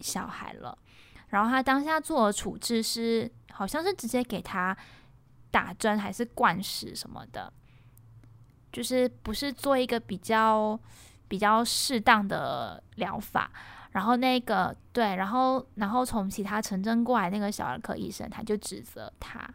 [0.00, 0.76] 小孩了，
[1.28, 4.76] 然后他当下做的处置是，好像是直接给他
[5.50, 7.52] 打针还是灌食什么的，
[8.72, 10.78] 就是不是做一个比较
[11.28, 13.50] 比较适当的疗法，
[13.92, 19.48] 然后那个对，然后然后从其他城镇过来那个小儿科医生他就指责他。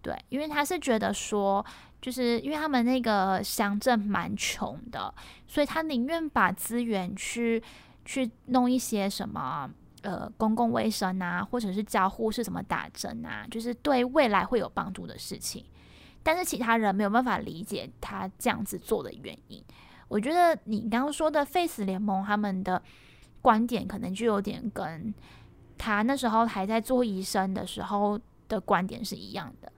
[0.00, 1.64] 对，因为他是觉得说，
[2.00, 5.12] 就是因为他们那个乡镇蛮穷的，
[5.46, 7.62] 所以他宁愿把资源去
[8.08, 15.62] 去弄一些什么呃公共卫生啊，或者是教护士怎么打针啊，就是对未来会有帮助的事情。
[16.22, 19.62] 但是其他人没有办法理解他这样子做的原因。
[20.08, 22.82] 我觉得你刚刚说的 Face 联盟他们的
[23.42, 25.12] 观点，可能就有点跟
[25.76, 28.18] 他那时候还在做医生的时候
[28.48, 29.70] 的观点是一样的。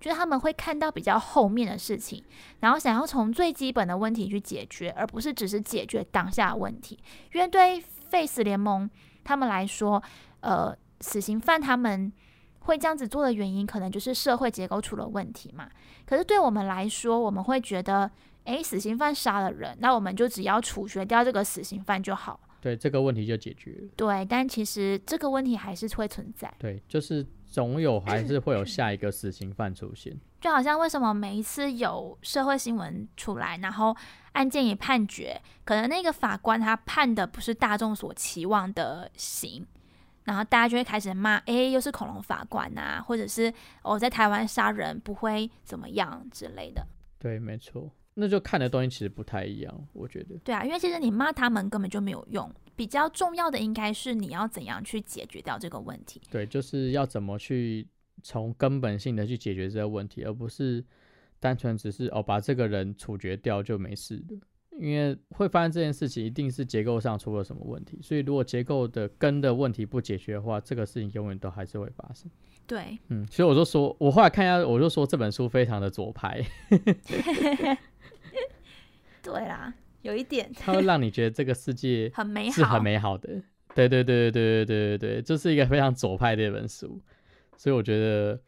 [0.00, 2.24] 就是他们会看到比较后面的事情，
[2.60, 6.98] 然后想要从最基本的问题去解决，而不是只是解决当下的问题。
[7.34, 8.88] 因为对 Face 联盟
[9.22, 10.02] 他们来说，
[10.40, 12.10] 呃，死刑犯他们
[12.60, 15.68] 会这样子做的原因，可能就是社会结构出了问题嘛。
[16.06, 18.10] 可是对我们来说，我们会觉得，
[18.44, 23.88] 诶，死刑犯杀了人，那我们就只要处决掉这个死刑犯就好，对这个问题就解决了。
[23.96, 26.52] 对，但其实这个问题还是会存在。
[26.58, 27.26] 对，就是。
[27.50, 33.94] 总有还是会有下一个死刑犯出现，就好像为什么每一次有社会新闻出来，然后
[34.32, 39.66] 案件也判决，可能那个法官他判的不是大众所期望的刑，
[40.24, 46.86] 然后大家就会开始骂，哎，又是恐龙法官啊，或者是我在台湾杀人不会怎么样之类的。
[47.18, 50.36] 对，没错，那就看的东西其实不太一样，我觉得。
[50.44, 52.50] 对啊，因为其实你骂他们根本就没有用。
[52.76, 56.20] 比较重要的应该是你要怎样去解决掉这个问题。
[56.30, 57.86] 对，就是要怎么去
[58.22, 60.82] 从根本性的去解决这个问题，而不是
[61.38, 64.34] 单纯只是哦把这个人处决掉就没事的。
[64.78, 67.98] 因为会发生这件事情，一定是结构上出了什么问题。
[68.02, 72.30] 所以如果结构的根的问题不解决的话，这个事情永远都还是会发生。
[72.66, 76.42] 对，嗯，所以我就说，我后来看一下，我就说这本书非常的左派。
[79.22, 79.72] 对啦。
[80.02, 83.28] 有一点，它会让你觉得这个世界 很美好，是很美好的。
[83.74, 87.00] 对对对对对对对这是一个非常左派的一本书，
[87.56, 88.40] 所以我觉得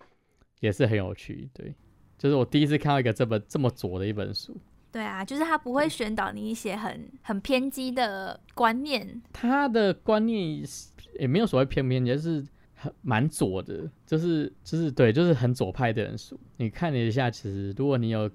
[0.61, 1.49] 也是很有趣。
[1.53, 1.75] 对，
[2.19, 4.57] 就是我第一次看到一个这么这么左的一本书。
[4.91, 9.23] 对啊，就是他不会宣导你一些很很偏激的观念。
[9.33, 10.63] 他的观念
[11.21, 16.39] 也没有所谓偏不偏，就是很蛮左的，就是就是对，就是很左派的人书。
[16.57, 18.31] 你看了一下，其实如果你有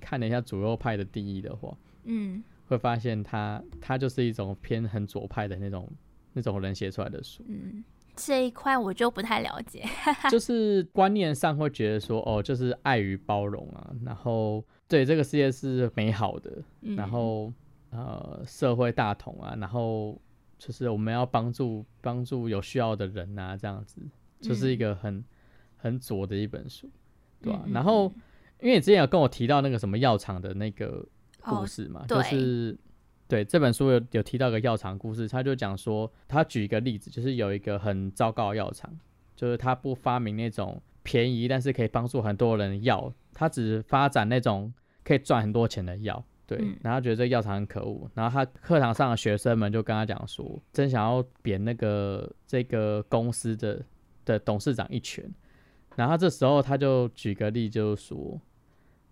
[0.00, 2.42] 看了一下左右派的定义的话，嗯。
[2.66, 5.90] 会发现他他就是一种偏很左派的那种
[6.32, 7.44] 那种人写出来的书。
[7.48, 7.82] 嗯，
[8.14, 9.84] 这一块我就不太了解。
[10.30, 16.62] 就是观念上会觉得说，哦，就是爱与包容啊，然后对这个世界是美好的，
[16.96, 17.52] 然后
[17.90, 20.16] 呃社会大同啊，然后
[20.56, 24.00] 就是我们要帮助帮助有需要的人啊，这样子
[24.40, 25.24] 就是一个很
[25.76, 26.88] 很左的一本书，
[27.42, 27.64] 对吧？
[27.72, 28.14] 然后
[28.62, 31.06] 因为你之前有跟我提到那个什么药厂的那个。
[31.42, 32.78] 故事嘛，就是
[33.26, 38.94] 对这本书有有提到一个药厂故事，他就讲说，他举一个例子，就是有一个很糟糕的药厂，
[39.34, 44.70] 就是他不发明那种便宜但是可以帮助很多人的药，他只发展那种
[45.02, 53.82] 可以赚很多钱的药，对，嗯然后他觉得这个药厂很可恶，然后他课堂上的学生们就跟他讲说，真想要扁那个这个公司的
[54.26, 55.24] 的董事长一拳。
[55.96, 58.40] 然后他这时候他就举个例，就是说，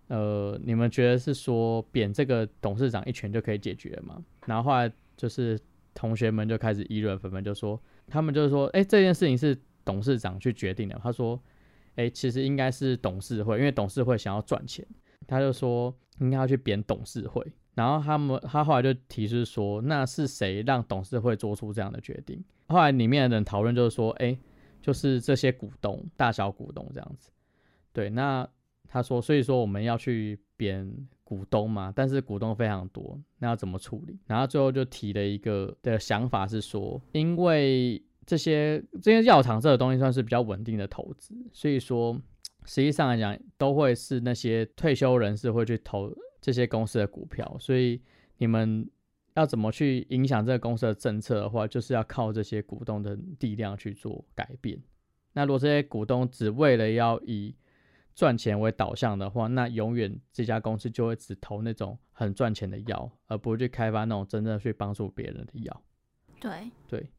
[0.09, 4.21] 呃，你们觉得是说扁这个董事长一拳就可以解决吗？
[4.45, 5.57] 然后后来就是
[5.93, 10.99] 同学们就开始议论纷纷，就说他们就是说，哎，这件事情是董事长去决定的。
[11.01, 11.41] 他说，
[11.95, 14.85] 哎，其实应该是董事会，因为董事会想要赚钱。
[15.27, 17.45] 他就说应该要去扁董事会，
[17.75, 22.43] 然后他们他后来就提出说，那是谁让董事会做出这样的决定？
[22.67, 24.35] 后来里面的人讨论就是说，哎，
[24.81, 27.29] 就是这些股东，大小股东这样子。
[27.93, 28.47] 对，那
[28.89, 34.19] 他说，所以说我们要去贬股东嘛，但是股东非常多，那要怎么处理？
[34.27, 42.21] 然后最后就提了一个的想法是说，因为这些这些药厂这个东西算是比较稳定的投资，所以说。
[42.65, 47.99] 实际上来讲，都会是那些退休人士会去投这些公司的股票，所以
[48.37, 48.87] 你们
[49.33, 54.79] 要怎么去影响这个公司的政策的话，就是要靠这些股东的力量去做改变。
[55.33, 57.55] 那如果这些股东只为了要以
[58.19, 65.83] 赚钱为导向的话，那永远这家公司就会只投那种很赚钱的药，而不会去开发那种真正去帮助别人的药。
[66.41, 67.09] 对对，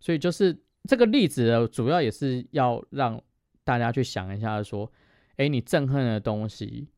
[0.00, 3.22] 所以就是这个例子呢，主要也是要让。
[3.62, 4.90] 大家去想一下，说，
[5.36, 6.88] 哎，你憎恨的东西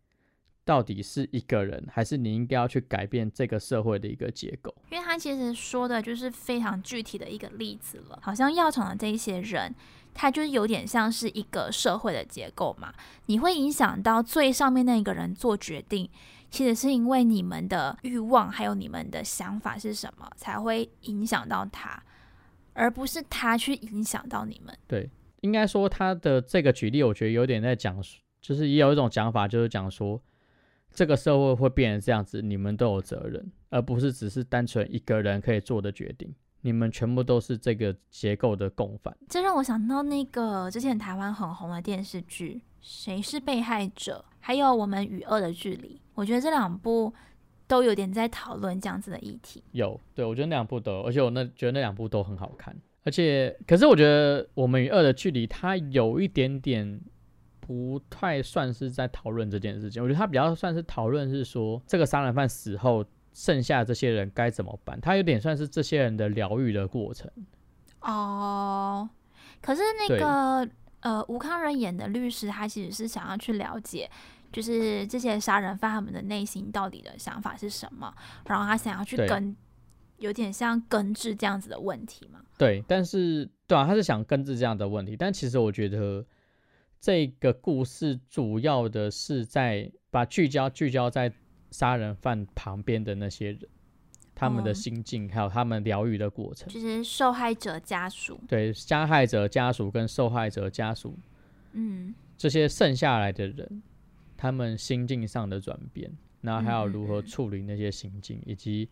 [0.64, 4.75] 到底是一个人，还是你应该要去改变这个社会的一个结构？
[4.90, 9.75] 因为他其实说的就是非常具体的一个例子了，好像药厂的这一些人，
[10.14, 12.92] 他就是有点像是一个社会的结构嘛。
[13.27, 16.09] 你会影响到最上面那个人做决定，
[16.51, 22.03] 其实是因为你们的欲望还有你们的想法是什么，才会影响到他，
[22.75, 24.77] 而不是他去影响到你们。
[24.87, 25.11] 对。
[25.42, 27.96] 应该说他的这个举例，我觉得有点在讲，
[28.42, 30.20] 就是也有一种讲法，就是讲说
[30.92, 39.16] 这个社会会变成这样子，你们都有责任，而不是只是单纯一个人可以做的决定，你们全部都是这个结构的共犯。
[39.29, 47.12] 这让我想到那个之前台湾很红的电视剧《谁是被害者》，还有《我们与恶的距离》，我觉得这两部
[47.66, 49.62] 都有点在讨论这样子的议题。
[49.72, 52.76] 有，对我觉得那两部都有，而且我那觉得那两部都很好看。
[53.03, 57.00] 而且，可是我觉得我们与恶的距离，它有一点点
[57.71, 60.03] 不太算是在讨论这件事情。
[60.03, 65.01] 我觉得他比较算是讨论是说，这个杀人犯死后，剩下这些人该怎么办？
[65.01, 67.31] 他有点算是这些人的疗愈的过程。
[68.01, 69.09] 哦，
[69.63, 74.11] 可是那个呃，吴康仁演的律师，他其实是想要去了解，
[74.51, 78.13] 就是这些杀人犯他们的内心到底的想法是什么，
[78.47, 79.55] 然后他想要去跟。
[80.19, 82.41] 有点像根治这样子的问题嘛？
[82.59, 86.23] 对，但是对啊，他是想根治这样的问题，但其实我觉得
[87.01, 91.33] 这个故事主要的是在把聚焦聚焦在
[91.71, 93.61] 杀人犯旁边的那些人，
[94.35, 101.19] 他们的心境，还有他们疗愈的过程，就是受害者家属，对，加害者家属跟受害者家属，
[101.73, 103.83] 嗯，这些剩下来的人，
[104.37, 108.89] 他们心境上的转变，然后还有如何处理那些心境，以及。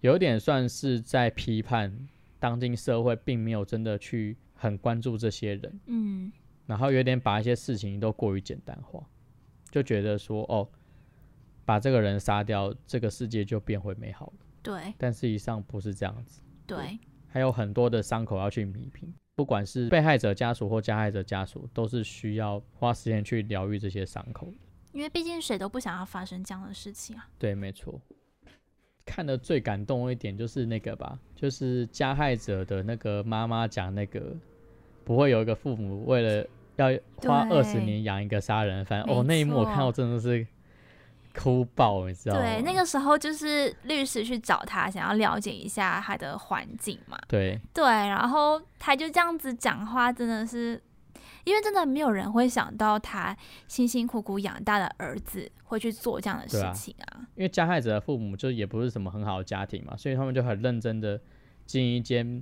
[0.00, 2.08] 有点算是在批判
[2.40, 6.32] 当今社会，并没有真的去很关注这些人，嗯，
[6.72, 9.06] 然后有点把一些事情都过于简单化，
[9.70, 10.66] 就觉得说哦，
[11.66, 14.32] 把这个人杀掉，这个世界就变回美好了。
[14.62, 16.40] 对，但事实上不是这样子。
[16.66, 24.54] 对，还有很多的伤口要去弥平，不管是被害者家属或加害者家属，都是需要花时间去疗愈这些伤口的。
[24.92, 27.28] 因为毕竟谁都不想要发生这样的事情啊。
[27.38, 28.00] 对，没错。
[29.04, 34.34] 看的最感动一点就是那个吧，就是加害者的那个妈妈讲那个，
[35.04, 36.88] 不会有一个父母为了要
[37.22, 40.46] 花二十年养一个杀人犯哦，那一幕我看到真的是
[41.34, 42.42] 哭爆，你知道吗？
[42.42, 47.18] 对，那个时候就是律师去找他，想要了解一下他的环境嘛。
[47.28, 50.82] 对对，然后他就这样子讲话，真的是。
[51.44, 57.18] 因为真的没有人会想到他辛辛苦苦养大的儿子会去做这样的事情啊！
[57.34, 61.20] 因为加害者的父母就也不是什么很好的家庭嘛，所以他们就很认真的
[61.66, 62.40] 经营一间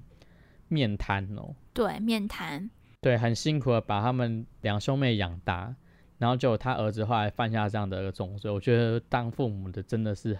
[0.68, 1.55] 面摊哦。
[1.72, 2.68] 对，面摊。
[3.01, 5.74] 对，很辛苦的把他们两兄妹养大，
[6.18, 10.38] 然后就他儿子后来犯下这样的一个重罪，我觉得当父母的真的是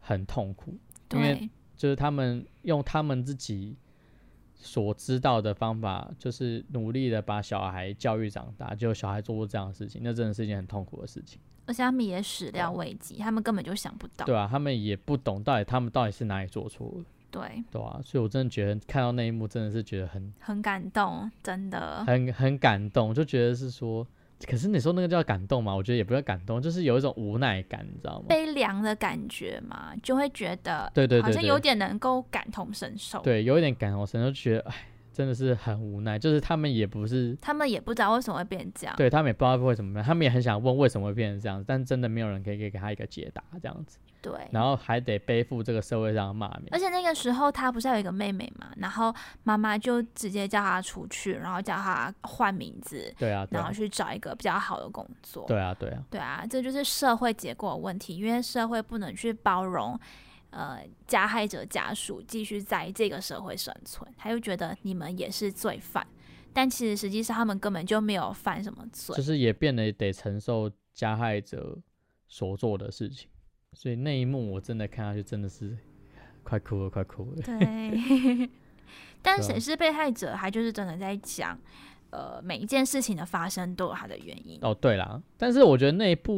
[0.00, 0.78] 很痛苦，
[1.12, 3.76] 因为就是他们用他们自己。
[4.60, 11.40] 所知道的方法就是努力的把小孩教育长大，就小孩做出这样的事情，那真的是一件很痛苦的事情。
[11.66, 14.26] 而且他们也始料未及，他们根本就想不到。
[14.26, 17.04] 对啊，他们也不懂到底他们到底是哪里做错了。
[17.30, 24.06] 对，对啊，所以我真的觉得看到那一幕真的是觉得很很感动，真的很很感动，就觉得是说
[24.46, 25.74] 可是你说那个叫感动吗？
[25.74, 28.26] 我觉得也不叫感动，就是有一种无奈感，你知道吗？
[28.28, 33.20] 悲凉的感觉嘛，就会觉得对对对对好像有点能够感同身受。
[33.22, 34.74] 对，有一点感同身受，就觉得哎，
[35.12, 36.16] 真的是很无奈。
[36.16, 38.94] 就是他们也不是，他们也不知道为什么会变这样。
[38.96, 43.98] 对他们也不知道会怎么样，他们也很想问为什么会变成这样子，但真的没有人可以给给他一个解答，这样子。
[44.20, 46.68] 对，然后还得背负这个社会上的骂名。
[46.72, 49.14] 而且那个时候他不是还有一个妹妹嘛，然后
[49.44, 55.44] 妈妈就直接叫他出去，然后叫他换名字，对啊，对啊然后，去找一个比较好的工作。
[55.46, 59.98] 对啊，对啊，对啊，这就是社会结构的问题，因为社会不能去包容，
[60.50, 66.06] 呃，加害者家属继续在这个社会生存，他就觉得你们也是罪犯，
[66.52, 69.22] 但其实实际上他们根本就没有犯什么罪就。
[69.22, 71.78] 是也变得得承受加害者
[72.26, 73.28] 所做的事情。
[73.80, 75.78] 所以那一幕我真的看下去，真的是
[76.42, 77.42] 快哭了，快哭了。
[77.42, 78.50] 对，
[79.22, 81.56] 但谁是被害者，他就是真的在讲，
[82.10, 84.58] 呃，每一件事情的发生都有它的原因。
[84.62, 86.34] 哦，对啦，但是我觉得那一部，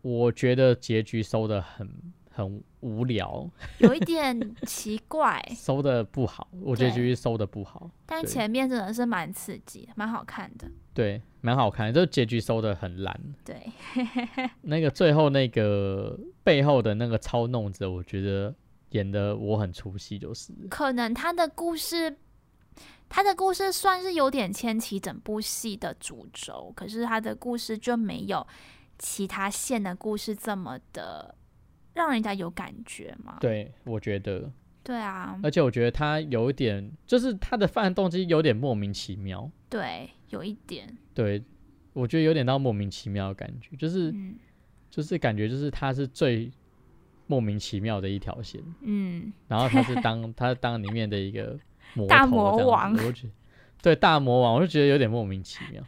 [0.00, 1.86] 我觉得结局收的很
[2.32, 7.90] 很无聊，有一点奇怪， 收的不好，我结对局收的不好。
[8.06, 10.70] 但前面真的是蛮刺激，蛮好看的。
[10.94, 13.20] 对，蛮好看的，就结局收的很烂。
[13.44, 13.70] 对，
[14.62, 18.54] 那个最后那个背后的那个操弄者，我觉得
[18.90, 22.16] 演的我很出戏，就是可能他的故事，
[23.08, 28.46] 他的故事算是有点牵起整部戏的主轴，可是他的故事就没有
[28.98, 31.34] 其他线的故事这么的
[31.94, 33.36] 让人家有感觉嘛。
[33.40, 34.50] 对我觉得，
[34.82, 39.50] 对啊，而且我觉得他有一点，就是他的犯案动机有点莫名其妙。
[39.68, 41.42] 对，有一点，对，
[41.92, 44.36] 我觉得有点到莫名其妙的感觉，就是嗯。
[44.90, 46.50] 就是感觉就是他是最
[47.28, 51.56] 莫名其妙的一条线，嗯，然后他是当 他是当里面的一个
[51.94, 52.92] 魔大魔王。
[52.94, 53.32] 我就觉得
[53.80, 55.80] 对大魔王，我就觉得有点莫名其妙。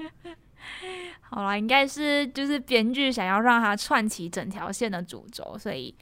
[1.33, 5.95] 好啦，应该是就是编剧想要让他串起整条线的主轴，所以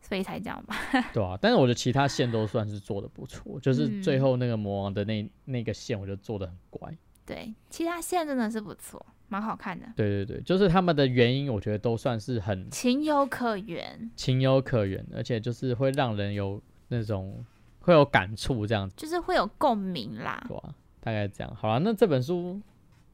[0.00, 0.76] 所以才这样吧。
[1.12, 6.94] 对啊，但是我觉得其他线都算是做的不错，就是最嗯后那个魔王的那那个线，我觉得做的很乖。
[7.24, 17.44] 对，其他线真的是不错，蛮好看的，对对对，就是他们的原因，我觉得都算是很情有可原，情有可原，而且就是会让人有那种
[17.80, 20.42] 会有感触这样子，就是会有共鸣啦。
[20.48, 21.54] 对啊、大概这样。
[21.54, 22.58] 好了，那这本书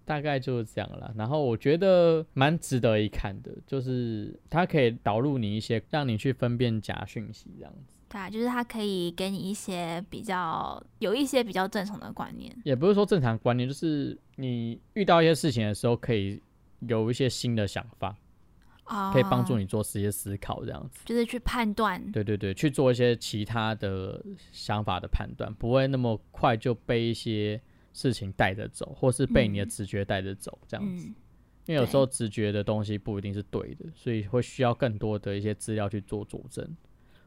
[0.05, 1.13] 大概就是这样了。
[1.17, 7.95] 然后我觉得蛮值得一看的，就是它可以导入你一些，让你去分辨假讯息这样子。
[8.09, 12.57] 对啊，就是它可以给你一些比较有一些比较正常的观念。
[12.65, 16.41] 也不是说正常观念，就是你遇到一些事情的时候，可以
[16.81, 18.17] 有一些新的想法，
[18.85, 21.01] 哦，可以帮助你做一些思考，这样子。
[21.05, 22.01] 就是去判断。
[22.13, 27.61] 对对对，去做一些其他的想法的判断，不会那么快就被一些
[27.95, 29.69] 事情带着走，或是被你的嗯。
[29.71, 31.07] 直觉带着走，这样子。
[31.09, 31.15] 嗯，
[31.65, 36.77] 因为有时候直觉的东西不一定是对的，所以会需要更多的一些资料去做佐证，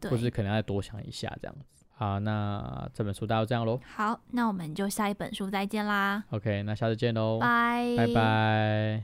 [0.04, 1.84] 或是可能要多想一下这样子。
[1.96, 3.80] 好，那这本书大概这样喽。
[3.84, 7.96] 好，那我们就下一本书再见啦，OK，那下次见喽，拜。
[7.98, 9.04] 拜拜